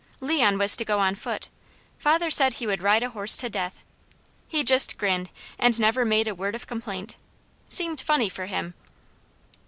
Leon 0.19 0.57
was 0.57 0.75
to 0.75 0.83
go 0.83 0.97
on 0.97 1.13
foot. 1.13 1.47
Father 1.99 2.31
said 2.31 2.53
he 2.53 2.65
would 2.65 2.81
ride 2.81 3.03
a 3.03 3.11
horse 3.11 3.37
to 3.37 3.51
death. 3.51 3.83
He 4.47 4.63
just 4.63 4.97
grinned 4.97 5.29
and 5.59 5.79
never 5.79 6.03
made 6.05 6.27
a 6.27 6.33
word 6.33 6.55
of 6.55 6.65
complaint. 6.65 7.17
Seemed 7.69 8.01
funny 8.01 8.27
for 8.27 8.47
him. 8.47 8.73